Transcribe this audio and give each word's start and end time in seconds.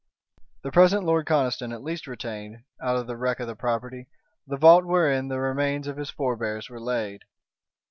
The 0.63 0.71
present 0.71 1.03
Lord 1.03 1.27
Conniston 1.27 1.71
at 1.71 1.83
least 1.83 2.07
retained, 2.07 2.63
out 2.81 2.95
of 2.97 3.05
the 3.05 3.15
wreck 3.15 3.39
of 3.39 3.45
the 3.45 3.55
property, 3.55 4.07
the 4.47 4.57
vault 4.57 4.83
wherein 4.83 5.27
the 5.27 5.39
remains 5.39 5.85
of 5.85 5.97
his 5.97 6.09
forebears 6.09 6.71
were 6.71 6.81
laid. 6.81 7.21